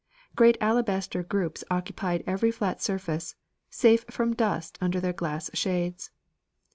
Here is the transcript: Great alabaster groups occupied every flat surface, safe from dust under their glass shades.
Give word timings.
Great 0.35 0.57
alabaster 0.59 1.21
groups 1.21 1.63
occupied 1.69 2.23
every 2.25 2.49
flat 2.49 2.81
surface, 2.81 3.35
safe 3.69 4.03
from 4.09 4.33
dust 4.33 4.79
under 4.81 4.99
their 4.99 5.13
glass 5.13 5.51
shades. 5.53 6.09